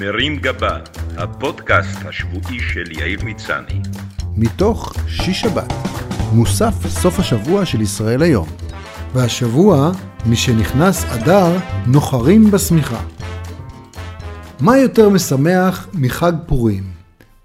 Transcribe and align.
מרים 0.00 0.36
גבה, 0.36 0.78
הפודקאסט 1.16 1.98
השבועי 2.04 2.60
של 2.60 2.84
יאיר 2.90 3.20
מצני. 3.24 3.80
מתוך 4.36 4.94
שיש 5.08 5.40
שבת, 5.40 5.72
מוסף 6.32 6.74
סוף 6.88 7.18
השבוע 7.18 7.66
של 7.66 7.80
ישראל 7.80 8.22
היום. 8.22 8.48
והשבוע, 9.14 9.92
משנכנס 10.26 11.04
אדר, 11.04 11.56
נוחרים 11.86 12.50
בשמיכה. 12.50 13.00
מה 14.60 14.78
יותר 14.78 15.08
משמח 15.08 15.88
מחג 15.94 16.32
פורים? 16.46 16.84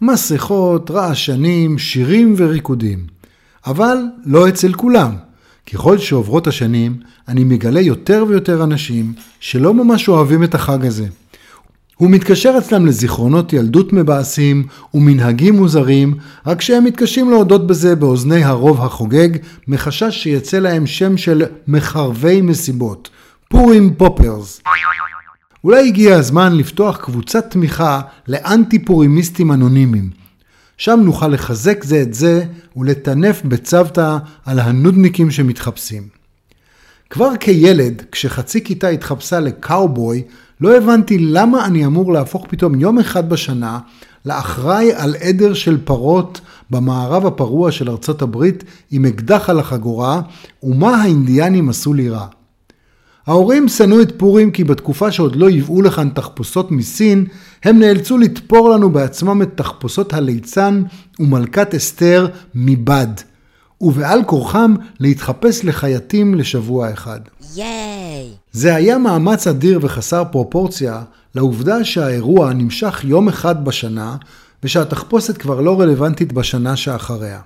מסכות, 0.01 0.91
רעשנים, 0.91 1.77
שירים 1.77 2.33
וריקודים. 2.37 3.05
אבל 3.65 3.97
לא 4.25 4.49
אצל 4.49 4.73
כולם. 4.73 5.15
ככל 5.73 5.97
שעוברות 5.97 6.47
השנים, 6.47 6.97
אני 7.27 7.43
מגלה 7.43 7.81
יותר 7.81 8.25
ויותר 8.27 8.63
אנשים 8.63 9.13
שלא 9.39 9.73
ממש 9.73 10.07
אוהבים 10.09 10.43
את 10.43 10.55
החג 10.55 10.85
הזה. 10.85 11.07
הוא 12.01 12.09
מתקשר 12.09 12.55
אצלם 12.57 12.85
לזיכרונות 12.85 13.53
ילדות 13.53 13.93
מבאסים 13.93 14.67
ומנהגים 14.93 15.55
מוזרים, 15.55 16.13
רק 16.45 16.61
שהם 16.61 16.83
מתקשים 16.83 17.29
להודות 17.29 17.67
בזה 17.67 17.95
באוזני 17.95 18.43
הרוב 18.43 18.81
החוגג, 18.81 19.29
מחשש 19.67 20.23
שיצא 20.23 20.59
להם 20.59 20.87
שם 20.87 21.17
של 21.17 21.43
מחרבי 21.67 22.41
מסיבות, 22.41 23.09
פורים 23.49 23.93
פופרס. 23.93 24.61
אולי 25.63 25.87
הגיע 25.87 26.15
הזמן 26.15 26.57
לפתוח 26.57 26.97
קבוצת 26.97 27.51
תמיכה 27.51 28.01
לאנטי 28.27 28.79
פורימיסטים 28.79 29.51
אנונימים. 29.51 30.09
שם 30.77 30.99
נוכל 31.03 31.27
לחזק 31.27 31.83
זה 31.83 32.01
את 32.01 32.13
זה 32.13 32.45
ולטנף 32.75 33.41
בצוותא 33.45 34.17
על 34.45 34.59
הנודניקים 34.59 35.31
שמתחפשים. 35.31 36.03
כבר 37.09 37.29
כילד, 37.39 38.01
כשחצי 38.11 38.63
כיתה 38.63 38.87
התחפשה 38.87 39.39
לקאובוי, 39.39 40.23
לא 40.61 40.77
הבנתי 40.77 41.17
למה 41.17 41.65
אני 41.65 41.85
אמור 41.85 42.13
להפוך 42.13 42.45
פתאום 42.49 42.79
יום 42.79 42.99
אחד 42.99 43.29
בשנה 43.29 43.79
לאחראי 44.25 44.93
על 44.93 45.15
עדר 45.19 45.53
של 45.53 45.77
פרות 45.83 46.41
במערב 46.69 47.25
הפרוע 47.25 47.71
של 47.71 47.89
ארצות 47.89 48.21
הברית 48.21 48.63
עם 48.91 49.05
אקדח 49.05 49.49
על 49.49 49.59
החגורה, 49.59 50.21
ומה 50.63 50.95
האינדיאנים 50.95 51.69
עשו 51.69 51.93
לי 51.93 52.09
רע. 52.09 52.25
ההורים 53.27 53.67
שנאו 53.67 54.01
את 54.01 54.13
פורים 54.17 54.51
כי 54.51 54.63
בתקופה 54.63 55.11
שעוד 55.11 55.35
לא 55.35 55.49
ייבאו 55.49 55.81
לכאן 55.81 56.09
תחפושות 56.09 56.71
מסין, 56.71 57.25
הם 57.63 57.79
נאלצו 57.79 58.17
לתפור 58.17 58.69
לנו 58.69 58.89
בעצמם 58.89 59.41
את 59.41 59.49
תחפושות 59.55 60.13
הליצן 60.13 60.83
ומלכת 61.19 61.75
אסתר 61.75 62.27
מבד, 62.55 63.07
ובעל 63.81 64.23
כורחם 64.23 64.75
להתחפש 64.99 65.65
לחייטים 65.65 66.35
לשבוע 66.35 66.93
אחד. 66.93 67.19
ייי! 67.55 68.29
זה 68.51 68.75
היה 68.75 68.97
מאמץ 68.97 69.47
אדיר 69.47 69.79
וחסר 69.81 70.23
פרופורציה 70.31 71.01
לעובדה 71.35 71.83
שהאירוע 71.83 72.53
נמשך 72.53 73.01
יום 73.03 73.27
אחד 73.27 73.65
בשנה, 73.65 74.15
ושהתחפושת 74.63 75.37
כבר 75.37 75.61
לא 75.61 75.81
רלוונטית 75.81 76.33
בשנה 76.33 76.75
שאחריה. 76.75 77.39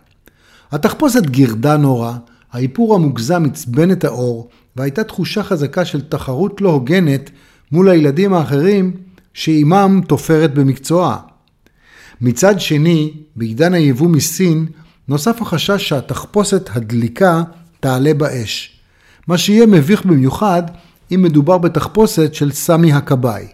התחפושת 0.72 1.26
גירדה 1.26 1.78
נורא, 1.78 2.14
האיפור 2.52 2.96
המוגזם 2.96 3.46
עצבן 3.46 3.92
את 3.92 4.04
האור, 4.04 4.50
והייתה 4.76 5.04
תחושה 5.04 5.44
חזקה 5.44 5.86
של 5.86 6.02
תחרות 6.02 6.62
לא 6.62 6.70
הוגנת 6.70 7.30
מול 7.72 7.90
הילדים 7.90 8.34
האחרים 8.34 8.92
שעימם 9.34 10.02
תופרת 10.08 10.54
במקצועה. 10.54 11.18
מצד 12.22 12.60
שני, 12.60 13.14
בעידן 13.36 13.74
היבוא 13.74 14.10
מסין, 14.10 14.66
נוסף 15.08 15.42
החשש 15.42 15.90
שהתחפושת 15.90 16.70
הדליקה 16.76 17.44
תעלה 17.80 18.14
באש. 18.14 18.80
מה 19.28 19.38
שיהיה 19.38 19.66
מביך 19.66 20.06
במיוחד 20.06 20.64
אם 21.12 21.22
מדובר 21.22 21.58
בתחפושת 21.58 22.34
של 22.34 22.52
סמי 22.52 22.94
הכבאי. 22.94 23.46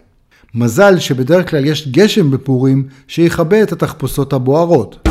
מזל 0.54 0.98
שבדרך 0.98 1.50
כלל 1.50 1.64
יש 1.64 1.88
גשם 1.88 2.30
בפורים 2.30 2.88
שיכבה 3.08 3.62
את 3.62 3.72
התחפושות 3.72 4.32
הבוערות. 4.32 5.08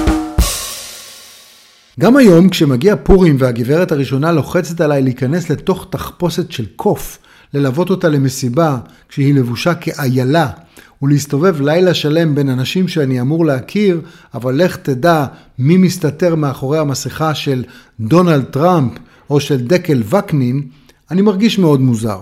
גם 2.00 2.18
היום 2.18 2.50
כשמגיע 2.50 2.96
פורים 3.04 3.36
והגברת 3.40 3.92
הראשונה 3.92 4.32
לוחצת 4.32 4.82
עליי 4.82 5.02
להיכנס 5.02 5.50
לתוך 5.50 5.88
תחפושת 5.90 6.52
של 6.52 6.66
קוף, 6.76 7.18
ללוות 7.54 7.90
אותה 7.90 8.10
למסיבה 8.10 8.78
כשהיא 9.10 9.36
לבושה 9.36 9.74
כאיילה, 9.74 10.48
ולהסתובב 11.02 11.62
לילה 11.62 11.94
שלם 11.94 12.36
בין 12.36 12.50
אנשים 12.50 12.88
שאני 12.88 13.22
אמור 13.22 13.46
להכיר, 13.46 14.02
אבל 14.34 14.56
לך 14.56 14.76
תדע 14.76 15.26
מי 15.60 15.78
מסתתר 15.78 16.36
מאחורי 16.36 16.80
המסכה 16.80 17.34
של 17.34 17.64
דונלד 18.00 18.44
טראמפ 18.44 18.92
או 19.30 19.40
של 19.40 19.68
דקל 19.68 20.04
וקנין, 20.10 20.62
אני 21.12 21.22
מרגיש 21.22 21.60
מאוד 21.60 21.82
מוזר. 21.82 22.20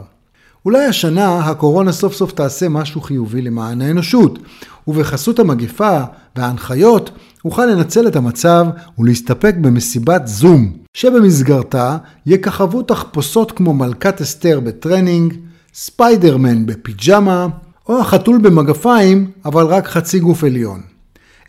אולי 0.66 0.86
השנה 0.86 1.40
הקורונה 1.40 1.92
סוף 1.92 2.14
סוף 2.14 2.32
תעשה 2.32 2.70
משהו 2.70 3.02
חיובי 3.02 3.42
למען 3.42 3.82
האנושות, 3.82 4.40
ובחסות 4.88 5.40
המגפה 5.40 6.04
וההנחיות 6.36 7.12
אוכל 7.46 7.66
לנצל 7.66 8.08
את 8.08 8.16
המצב 8.16 8.66
ולהסתפק 9.00 9.56
במסיבת 9.62 10.28
זום, 10.28 10.72
שבמסגרתה 10.94 11.98
יככבו 12.26 12.82
תחפושות 12.82 13.52
כמו 13.52 13.74
מלכת 13.74 14.22
אסתר 14.22 14.60
בטרנינג, 14.60 15.34
ספיידרמן 15.74 16.66
בפיג'מה, 16.66 17.48
או 17.90 18.00
החתול 18.00 18.38
במגפיים, 18.38 19.32
אבל 19.46 19.66
רק 19.66 19.88
חצי 19.88 20.20
גוף 20.20 20.44
עליון. 20.44 20.82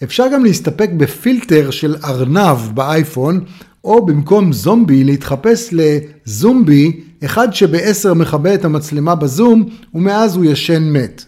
אפשר 0.03 0.25
גם 0.33 0.45
להסתפק 0.45 0.91
בפילטר 0.97 1.71
של 1.71 1.97
ארנב 2.05 2.59
באייפון, 2.75 3.45
או 3.84 4.06
במקום 4.06 4.53
זומבי 4.53 5.05
להתחפש 5.05 5.71
לזומבי, 5.73 7.01
אחד 7.25 7.55
שבעשר 7.55 8.15
מכבה 8.15 8.55
את 8.55 8.65
המצלמה 8.65 9.15
בזום, 9.15 9.65
ומאז 9.95 10.37
הוא 10.37 10.45
ישן 10.45 10.93
מת. 10.93 11.25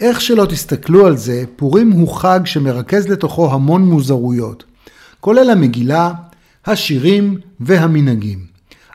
איך 0.00 0.20
שלא 0.20 0.44
תסתכלו 0.44 1.06
על 1.06 1.16
זה, 1.16 1.44
פורים 1.56 1.90
הוא 1.90 2.14
חג 2.14 2.40
שמרכז 2.44 3.08
לתוכו 3.08 3.52
המון 3.52 3.82
מוזרויות, 3.82 4.64
כולל 5.20 5.50
המגילה, 5.50 6.12
השירים 6.66 7.38
והמנהגים. 7.60 8.49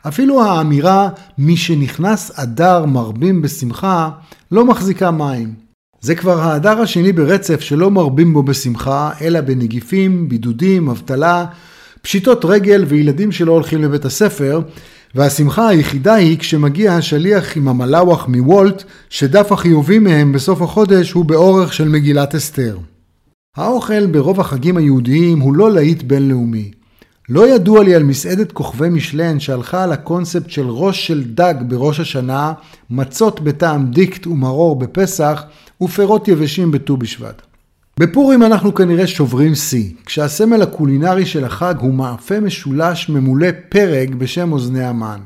אפילו 0.08 0.42
האמירה 0.42 1.08
"מי 1.38 1.56
שנכנס 1.56 2.30
אדר 2.34 2.84
מרבים 2.84 3.42
בשמחה" 3.42 4.10
לא 4.52 4.64
מחזיקה 4.64 5.10
מים. 5.10 5.54
זה 6.00 6.14
כבר 6.14 6.40
האדר 6.40 6.80
השני 6.80 7.12
ברצף 7.12 7.60
שלא 7.60 7.90
מרבים 7.90 8.32
בו 8.32 8.42
בשמחה, 8.42 9.10
אלא 9.20 9.40
בנגיפים, 9.40 10.28
בידודים, 10.28 10.88
אבטלה, 10.88 11.44
פשיטות 12.02 12.44
רגל 12.44 12.84
וילדים 12.88 13.32
שלא 13.32 13.52
הולכים 13.52 13.82
לבית 13.82 14.04
הספר, 14.04 14.60
והשמחה 15.14 15.68
היחידה 15.68 16.14
היא 16.14 16.38
כשמגיע 16.38 16.92
השליח 16.92 17.56
עם 17.56 17.68
המלאווח 17.68 18.28
מוולט, 18.28 18.84
שדף 19.08 19.52
החיובי 19.52 19.98
מהם 19.98 20.32
בסוף 20.32 20.62
החודש 20.62 21.12
הוא 21.12 21.24
באורך 21.24 21.72
של 21.72 21.88
מגילת 21.88 22.34
אסתר. 22.34 22.78
האוכל 23.56 24.06
ברוב 24.06 24.40
החגים 24.40 24.76
היהודיים 24.76 25.40
הוא 25.40 25.54
לא 25.54 25.72
להיט 25.72 26.02
בינלאומי. 26.02 26.70
לא 27.28 27.48
ידוע 27.48 27.84
לי 27.84 27.94
על 27.94 28.02
מסעדת 28.02 28.52
כוכבי 28.52 28.88
משלן 28.88 29.40
שהלכה 29.40 29.84
על 29.84 29.92
הקונספט 29.92 30.50
של 30.50 30.66
ראש 30.68 31.06
של 31.06 31.24
דג 31.24 31.54
בראש 31.68 32.00
השנה, 32.00 32.52
מצות 32.90 33.40
בטעם 33.40 33.90
דיקט 33.90 34.26
ומרור 34.26 34.76
בפסח, 34.76 35.42
ופירות 35.82 36.28
יבשים 36.28 36.70
בט"ו 36.70 36.96
בשבט. 36.96 37.42
בפורים 38.00 38.42
אנחנו 38.42 38.74
כנראה 38.74 39.06
שוברים 39.06 39.54
שיא, 39.54 39.90
כשהסמל 40.06 40.62
הקולינרי 40.62 41.26
של 41.26 41.44
החג 41.44 41.74
הוא 41.78 41.94
מאפה 41.94 42.40
משולש 42.40 43.08
ממולא 43.08 43.48
פרג 43.68 44.14
בשם 44.14 44.52
אוזני 44.52 44.84
המן. 44.84 45.20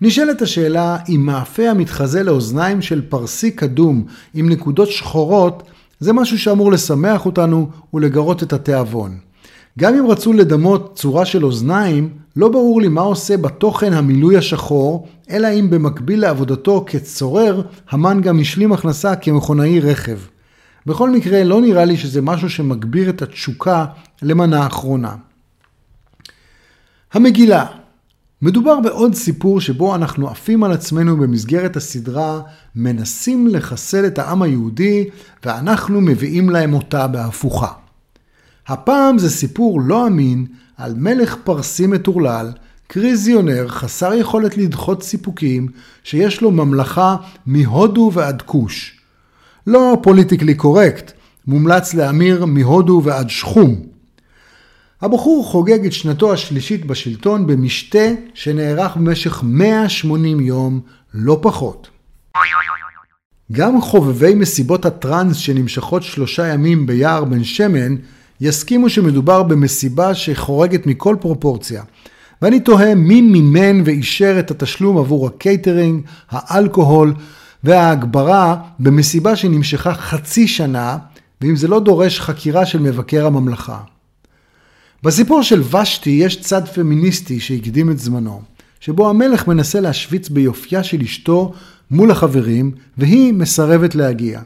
נשאלת 0.00 0.42
השאלה 0.42 0.96
אם 1.08 1.26
מאפה 1.26 1.62
המתחזה 1.62 2.22
לאוזניים 2.22 2.82
של 2.82 3.02
פרסי 3.08 3.50
קדום 3.50 4.04
עם 4.34 4.48
נקודות 4.48 4.90
שחורות 4.90 5.62
זה 6.00 6.12
משהו 6.12 6.38
שאמור 6.38 6.72
לשמח 6.72 7.26
אותנו 7.26 7.70
ולגרות 7.94 8.42
את 8.42 8.52
התיאבון. 8.52 9.29
גם 9.78 9.94
אם 9.94 10.06
רצו 10.06 10.32
לדמות 10.32 10.92
צורה 10.96 11.24
של 11.24 11.44
אוזניים, 11.44 12.10
לא 12.36 12.48
ברור 12.48 12.80
לי 12.80 12.88
מה 12.88 13.00
עושה 13.00 13.36
בתוכן 13.36 13.92
המילוי 13.92 14.36
השחור, 14.36 15.08
אלא 15.30 15.48
אם 15.48 15.70
במקביל 15.70 16.20
לעבודתו 16.20 16.84
כצורר, 16.86 17.62
המן 17.90 18.20
גם 18.20 18.40
השלים 18.40 18.72
הכנסה 18.72 19.16
כמכונאי 19.16 19.80
רכב. 19.80 20.18
בכל 20.86 21.10
מקרה, 21.10 21.44
לא 21.44 21.60
נראה 21.60 21.84
לי 21.84 21.96
שזה 21.96 22.22
משהו 22.22 22.50
שמגביר 22.50 23.10
את 23.10 23.22
התשוקה 23.22 23.84
למנה 24.22 24.62
האחרונה. 24.62 25.14
המגילה 27.12 27.66
מדובר 28.42 28.80
בעוד 28.80 29.14
סיפור 29.14 29.60
שבו 29.60 29.94
אנחנו 29.94 30.28
עפים 30.28 30.64
על 30.64 30.72
עצמנו 30.72 31.16
במסגרת 31.16 31.76
הסדרה 31.76 32.40
מנסים 32.74 33.46
לחסל 33.46 34.06
את 34.06 34.18
העם 34.18 34.42
היהודי 34.42 35.08
ואנחנו 35.44 36.00
מביאים 36.00 36.50
להם 36.50 36.74
אותה 36.74 37.06
בהפוכה. 37.06 37.72
הפעם 38.70 39.18
זה 39.18 39.30
סיפור 39.30 39.80
לא 39.80 40.06
אמין 40.06 40.46
על 40.76 40.94
מלך 40.94 41.36
פרסי 41.44 41.86
מטורלל, 41.86 42.52
קריזיונר 42.86 43.68
חסר 43.68 44.14
יכולת 44.14 44.56
לדחות 44.56 45.02
סיפוקים, 45.02 45.68
שיש 46.04 46.42
לו 46.42 46.50
ממלכה 46.50 47.16
מהודו 47.46 48.10
ועד 48.14 48.42
כוש. 48.42 49.00
לא 49.66 49.98
פוליטיקלי 50.02 50.54
קורקט, 50.54 51.12
מומלץ 51.46 51.94
להמיר 51.94 52.44
מהודו 52.44 53.02
ועד 53.04 53.30
שחום. 53.30 53.82
הבחור 55.02 55.44
חוגג 55.46 55.86
את 55.86 55.92
שנתו 55.92 56.32
השלישית 56.32 56.84
בשלטון 56.84 57.46
במשתה 57.46 58.08
שנערך 58.34 58.96
במשך 58.96 59.42
180 59.42 60.40
יום, 60.40 60.80
לא 61.14 61.38
פחות. 61.42 61.88
גם 63.52 63.80
חובבי 63.80 64.34
מסיבות 64.34 64.86
הטראנס 64.86 65.36
שנמשכות 65.36 66.02
שלושה 66.02 66.46
ימים 66.46 66.86
ביער 66.86 67.24
בן 67.24 67.44
שמן, 67.44 67.96
יסכימו 68.40 68.88
שמדובר 68.88 69.42
במסיבה 69.42 70.14
שחורגת 70.14 70.86
מכל 70.86 71.16
פרופורציה. 71.20 71.82
ואני 72.42 72.60
תוהה 72.60 72.94
מי 72.94 73.20
מימן 73.20 73.82
ואישר 73.84 74.36
את 74.38 74.50
התשלום 74.50 74.98
עבור 74.98 75.26
הקייטרינג, 75.26 76.02
האלכוהול 76.30 77.14
וההגברה 77.64 78.56
במסיבה 78.78 79.36
שנמשכה 79.36 79.94
חצי 79.94 80.48
שנה, 80.48 80.98
ואם 81.40 81.56
זה 81.56 81.68
לא 81.68 81.80
דורש 81.80 82.20
חקירה 82.20 82.66
של 82.66 82.78
מבקר 82.78 83.26
הממלכה. 83.26 83.80
בסיפור 85.02 85.42
של 85.42 85.62
ושתי 85.76 86.10
יש 86.10 86.40
צד 86.40 86.68
פמיניסטי 86.68 87.40
שהקדים 87.40 87.90
את 87.90 87.98
זמנו, 87.98 88.42
שבו 88.80 89.10
המלך 89.10 89.48
מנסה 89.48 89.80
להשוויץ 89.80 90.28
ביופייה 90.28 90.82
של 90.82 91.00
אשתו 91.00 91.52
מול 91.90 92.10
החברים, 92.10 92.70
והיא 92.98 93.34
מסרבת 93.34 93.94
להגיע. 93.94 94.40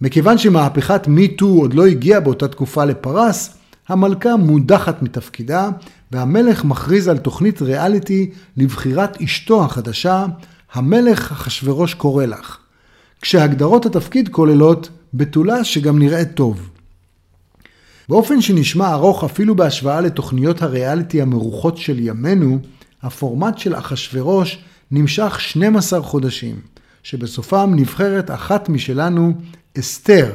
מכיוון 0.00 0.38
שמהפכת 0.38 1.08
מיטו 1.08 1.46
עוד 1.46 1.74
לא 1.74 1.86
הגיעה 1.86 2.20
באותה 2.20 2.48
תקופה 2.48 2.84
לפרס, 2.84 3.56
המלכה 3.88 4.36
מודחת 4.36 5.02
מתפקידה, 5.02 5.68
והמלך 6.12 6.64
מכריז 6.64 7.08
על 7.08 7.18
תוכנית 7.18 7.62
ריאליטי 7.62 8.30
לבחירת 8.56 9.22
אשתו 9.22 9.64
החדשה, 9.64 10.26
המלך 10.72 11.32
אחשורוש 11.32 11.94
קורא 11.94 12.24
לך. 12.24 12.58
כשהגדרות 13.20 13.86
התפקיד 13.86 14.28
כוללות 14.28 14.88
בתולה 15.14 15.64
שגם 15.64 15.98
נראית 15.98 16.34
טוב. 16.34 16.68
באופן 18.08 18.40
שנשמע 18.40 18.92
ארוך 18.92 19.24
אפילו 19.24 19.54
בהשוואה 19.54 20.00
לתוכניות 20.00 20.62
הריאליטי 20.62 21.22
המרוחות 21.22 21.76
של 21.76 21.98
ימינו, 21.98 22.58
הפורמט 23.02 23.58
של 23.58 23.74
אחשורוש 23.74 24.58
נמשך 24.90 25.40
12 25.40 26.02
חודשים, 26.02 26.56
שבסופם 27.02 27.72
נבחרת 27.76 28.30
אחת 28.30 28.68
משלנו, 28.68 29.34
אסתר, 29.78 30.30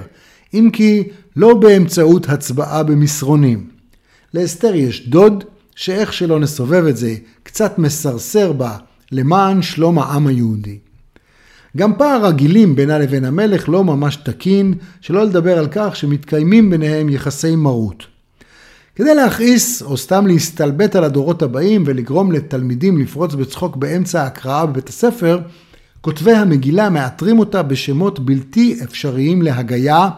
אם 0.53 0.69
כי 0.73 1.03
לא 1.35 1.53
באמצעות 1.53 2.29
הצבעה 2.29 2.83
במסרונים. 2.83 3.69
לאסתר 4.33 4.75
יש 4.75 5.09
דוד, 5.09 5.43
שאיך 5.75 6.13
שלא 6.13 6.39
נסובב 6.39 6.85
את 6.85 6.97
זה, 6.97 7.15
קצת 7.43 7.79
מסרסר 7.79 8.51
בה 8.51 8.77
למען 9.11 9.61
שלום 9.61 9.99
העם 9.99 10.27
היהודי. 10.27 10.77
גם 11.77 11.93
פער 11.97 12.25
הגילים 12.25 12.75
בינה 12.75 12.99
לבין 12.99 13.25
המלך 13.25 13.69
לא 13.69 13.83
ממש 13.83 14.15
תקין, 14.15 14.73
שלא 15.01 15.25
לדבר 15.25 15.57
על 15.57 15.67
כך 15.71 15.95
שמתקיימים 15.95 16.69
ביניהם 16.69 17.09
יחסי 17.09 17.55
מרות. 17.55 18.03
כדי 18.95 19.15
להכעיס 19.15 19.81
או 19.81 19.97
סתם 19.97 20.27
להסתלבט 20.27 20.95
על 20.95 21.03
הדורות 21.03 21.41
הבאים 21.41 21.83
ולגרום 21.85 22.31
לתלמידים 22.31 22.97
לפרוץ 22.97 23.33
בצחוק 23.33 23.75
באמצע 23.75 24.21
ההקראה 24.21 24.65
בבית 24.65 24.89
הספר, 24.89 25.39
כותבי 26.01 26.31
המגילה 26.31 26.89
מאתרים 26.89 27.39
אותה 27.39 27.63
בשמות 27.63 28.19
בלתי 28.19 28.79
אפשריים 28.83 29.41
להגייה, 29.41 30.09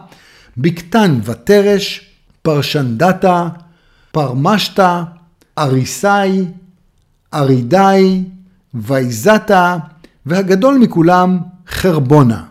בקתן 0.56 1.18
ותרש, 1.24 2.10
פרשנדתה, 2.42 3.48
פרמשתה, 4.12 5.04
אריסאי, 5.58 6.44
ארידאי, 7.34 8.24
וייזתה, 8.74 9.76
והגדול 10.26 10.78
מכולם, 10.78 11.38
חרבונה. 11.68 12.44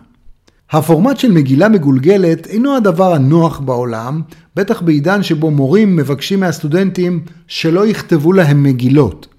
הפורמט 0.70 1.18
של 1.18 1.32
מגילה 1.32 1.68
מגולגלת 1.68 2.46
אינו 2.46 2.76
הדבר 2.76 3.14
הנוח 3.14 3.60
בעולם, 3.60 4.22
בטח 4.56 4.82
בעידן 4.82 5.22
שבו 5.22 5.50
מורים 5.50 5.96
מבקשים 5.96 6.40
מהסטודנטים 6.40 7.24
שלא 7.46 7.86
יכתבו 7.86 8.32
להם 8.32 8.62
מגילות. 8.62 9.31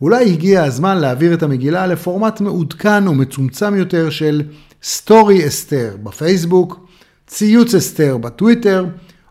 אולי 0.00 0.32
הגיע 0.32 0.64
הזמן 0.64 0.98
להעביר 0.98 1.34
את 1.34 1.42
המגילה 1.42 1.86
לפורמט 1.86 2.40
מעודכן 2.40 3.08
ומצומצם 3.08 3.74
יותר 3.74 4.10
של 4.10 4.42
סטורי 4.82 5.46
אסתר 5.46 5.96
בפייסבוק, 6.02 6.86
ציוץ 7.26 7.74
אסתר 7.74 8.16
בטוויטר, 8.16 8.86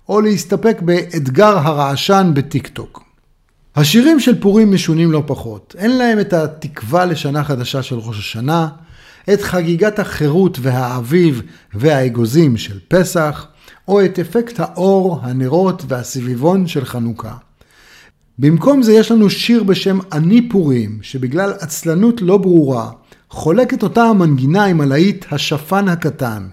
או 0.09 0.21
להסתפק 0.21 0.77
באתגר 0.81 1.57
הרעשן 1.57 2.31
בטיק 2.35 2.67
טוק. 2.67 3.03
השירים 3.75 4.19
של 4.19 4.41
פורים 4.41 4.73
משונים 4.73 5.11
לא 5.11 5.23
פחות. 5.25 5.75
אין 5.77 5.97
להם 5.97 6.19
את 6.19 6.33
התקווה 6.33 7.05
לשנה 7.05 7.43
חדשה 7.43 7.83
של 7.83 7.95
ראש 7.95 8.19
השנה, 8.19 8.67
את 9.33 9.41
חגיגת 9.41 9.99
החירות 9.99 10.57
והאביב 10.61 11.41
והאגוזים 11.73 12.57
של 12.57 12.79
פסח, 12.87 13.47
או 13.87 14.05
את 14.05 14.19
אפקט 14.19 14.59
האור, 14.59 15.19
הנרות 15.21 15.83
והסביבון 15.87 16.67
של 16.67 16.85
חנוכה. 16.85 17.33
במקום 18.39 18.81
זה 18.81 18.93
יש 18.93 19.11
לנו 19.11 19.29
שיר 19.29 19.63
בשם 19.63 19.99
אני 20.11 20.49
פורים, 20.49 20.99
שבגלל 21.01 21.53
עצלנות 21.59 22.21
לא 22.21 22.37
ברורה, 22.37 22.89
חולק 23.29 23.73
את 23.73 23.83
אותה 23.83 24.03
המנגינה 24.03 24.65
עם 24.65 24.81
הלהיט 24.81 25.25
השפן 25.31 25.87
הקטן. 25.87 26.47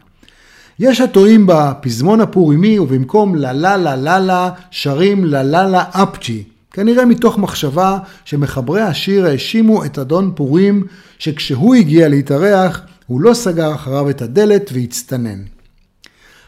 יש 0.79 1.01
הטועים 1.01 1.47
בפזמון 1.47 2.21
הפורימי 2.21 2.79
ובמקום 2.79 3.35
לה 3.35 3.53
לה 3.53 3.77
לה 3.77 3.97
לה 3.97 4.19
לה 4.19 4.51
שרים 4.71 5.25
לה 5.25 5.43
לה 5.43 5.69
לה 5.69 5.85
אפצ'י, 5.91 6.45
כנראה 6.71 7.05
מתוך 7.05 7.39
מחשבה 7.39 7.99
שמחברי 8.25 8.81
השיר 8.81 9.27
האשימו 9.27 9.85
את 9.85 9.99
אדון 9.99 10.33
פורים 10.35 10.87
שכשהוא 11.19 11.75
הגיע 11.75 12.09
להתארח 12.09 12.81
הוא 13.07 13.21
לא 13.21 13.35
סגר 13.35 13.75
אחריו 13.75 14.11
את 14.11 14.23
הדלת 14.23 14.71
והצטנן. 14.73 15.43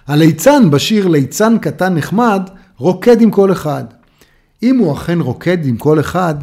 הליצן 0.07 0.71
בשיר 0.71 1.09
ליצן 1.09 1.59
קטן 1.59 1.95
נחמד 1.95 2.43
רוקד 2.79 3.21
עם 3.21 3.31
כל 3.31 3.53
אחד. 3.53 3.85
אם 4.65 4.79
הוא 4.79 4.93
אכן 4.93 5.21
רוקד 5.21 5.67
עם 5.67 5.77
כל 5.77 6.01
אחד, 6.01 6.35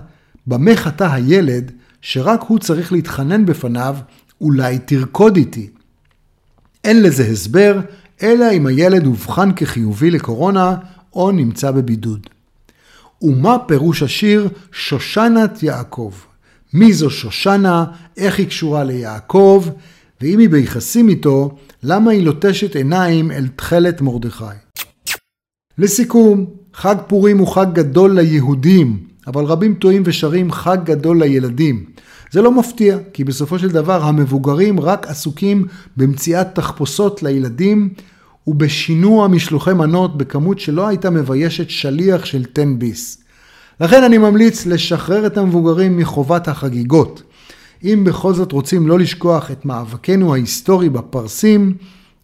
במה 0.48 0.76
חטא 0.76 1.04
הילד 1.04 1.72
שרק 2.02 2.42
הוא 2.48 2.60
צריך 2.60 2.92
להתחנן 2.92 3.46
בפניו, 3.46 3.98
אולי 4.42 4.80
תרקוד 4.80 5.36
איתי. 5.36 5.70
אין 6.84 7.04
לזה 7.04 7.26
הסבר, 7.26 7.80
אלא 8.24 8.52
אם 8.54 8.68
הילד 8.68 9.06
אובחן 9.06 9.52
כחיובי 9.56 10.12
לקורונה 10.12 10.76
או 11.14 11.32
נמצא 11.32 11.72
בבידוד. 11.72 12.28
ומה 13.22 13.58
פירוש 13.68 14.04
השיר 14.04 14.50
שושנת 14.72 15.64
יעקב? 15.64 16.14
מי 16.74 16.94
זו 16.94 17.10
שושנה? 17.10 17.86
איך 18.18 18.40
היא 18.40 18.48
קשורה 18.48 18.84
ליעקב? 18.84 19.66
ואם 20.22 20.40
היא 20.40 20.50
ביחסים 20.50 21.10
איתו, 21.10 21.58
למה 21.84 22.12
היא 22.12 22.26
לוטשת 22.26 22.76
עיניים 22.76 23.32
אל 23.32 23.48
תכלת 23.48 24.02
מרדכי? 24.02 24.44
לסיכום, 25.78 26.61
חג 26.74 26.96
פורים 27.08 27.38
הוא 27.38 27.48
חג 27.48 27.66
גדול 27.74 28.20
ליהודים, 28.20 28.98
אבל 29.28 29.44
רבים 29.44 29.74
טועים 29.74 30.04
ושרים 30.06 30.52
חג 30.52 30.78
גדול 30.84 31.20
לילדים. 31.24 31.86
זה 32.32 32.42
לא 32.42 32.52
מפתיע, 32.52 32.98
כי 33.14 33.24
בסופו 33.24 33.60
של 33.60 33.70
דבר 33.70 34.04
המבוגרים 34.04 34.80
רק 34.80 35.08
עסוקים 35.08 35.66
במציאת 35.98 36.56
תחפושות 36.56 37.24
לילדים 37.24 37.90
ובשינוע 38.48 39.28
משלוחי 39.28 39.74
מנות 39.74 40.18
בכמות 40.18 40.60
שלא 40.60 40.88
הייתה 40.88 41.10
מביישת 41.10 41.70
שליח 41.70 42.26
של 42.26 42.46
10 42.58 42.64
ביס. 42.78 43.18
לכן 43.82 44.04
אני 44.04 44.18
ממליץ 44.18 44.66
לשחרר 44.66 45.26
את 45.26 45.38
המבוגרים 45.38 45.98
מחובת 45.98 46.48
החגיגות. 46.48 47.24
אם 47.84 48.04
בכל 48.06 48.34
זאת 48.34 48.52
רוצים 48.52 48.88
לא 48.88 49.00
לשכוח 49.00 49.52
את 49.52 49.66
מאבקנו 49.66 50.34
ההיסטורי 50.34 50.90
בפרסים, 50.90 51.74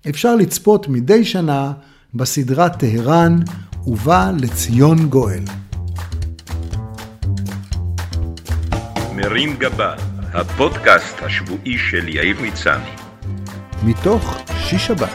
אפשר 0.10 0.36
לצפות 0.36 0.88
מדי 0.88 1.26
שנה 1.26 1.72
בסדרה 2.14 2.70
טהרן 2.70 3.40
ובא 3.88 4.32
לציון 4.40 5.10
גואל. 5.10 5.44
מרים 9.16 9.56
גבה, 9.58 9.94
הפודקאסט 10.34 11.22
השבועי 11.22 11.78
של 11.78 12.08
יאיר 12.08 12.38
מצני. 12.42 12.90
מתוך 13.84 14.38
שיש 14.60 14.88
שבת, 14.88 15.10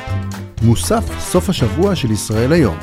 מוסף 0.62 1.05
סוף 1.19 1.49
השבוע 1.49 1.97
של 1.97 2.11
ישראל 2.11 2.52
היום. 2.52 2.76